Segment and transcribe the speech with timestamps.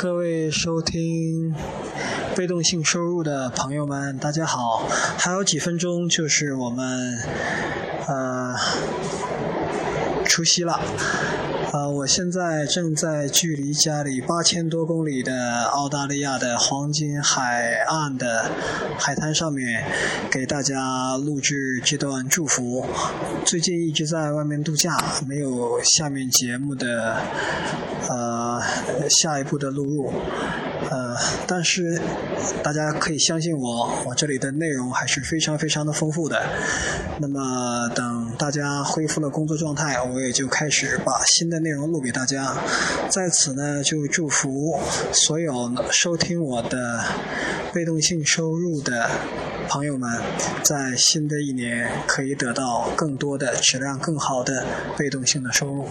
[0.00, 1.54] 各位收听
[2.34, 4.88] 被动性收入的朋友们，大家好！
[5.18, 7.18] 还有几分钟就是我们
[8.08, 8.54] 呃
[10.24, 10.80] 除夕了。
[11.72, 18.50] 呃，我现在正在距离家里八千多公里的澳大利亚的黄金海岸的
[18.98, 19.84] 海滩上面，
[20.30, 21.54] 给大家录制
[21.84, 22.84] 这段祝福。
[23.44, 24.96] 最近一直在外面度假，
[25.28, 27.22] 没有下面节目的
[29.10, 30.12] 下一步的录入。
[30.90, 31.14] 呃，
[31.46, 32.00] 但是
[32.62, 36.42] 大家可以相信我，我这里的内容还是非常非常的丰富的。
[37.18, 42.56] 那么等大家恢复了工作状态，我也就开始把新的内容录给大家。
[43.10, 44.80] 在此呢，就祝福
[45.12, 47.04] 所有收听我的
[47.74, 49.08] 被动性收入的
[49.68, 50.10] 朋友们，
[50.62, 54.64] 在新的一年可以得到更多的质量更好的
[54.96, 55.86] 被动性的收入。